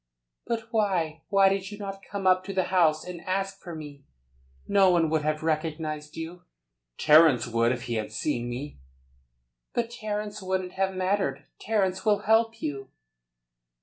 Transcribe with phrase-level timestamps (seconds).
[0.47, 1.21] "But why?
[1.29, 4.03] Why did you not come up to the house and ask for me?
[4.67, 6.41] No one would have recognised you."
[6.97, 8.79] "Terence would if he had seen me."
[9.75, 11.45] "But Terence wouldn't have mattered.
[11.59, 12.89] Terence will help you."